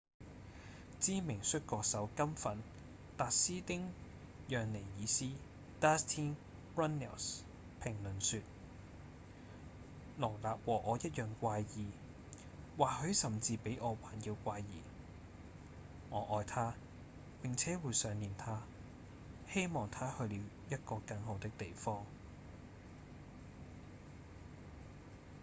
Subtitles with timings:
[0.99, 2.57] 知名摔角手「金粉」
[3.17, 3.81] 達斯汀·
[4.49, 5.29] 讓尼爾斯
[5.79, 6.33] dustin
[6.75, 7.41] runnels
[7.83, 8.39] 評論說：
[10.17, 11.85] 「盧納和我一樣怪異
[12.79, 14.65] 或許甚至比我還要怪異
[16.09, 16.73] 我愛她
[17.43, 18.63] 並且會想念她
[19.53, 20.33] 希望她去了
[20.71, 22.03] 一個更好的地方」